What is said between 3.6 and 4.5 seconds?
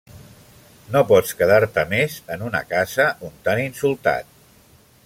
insultat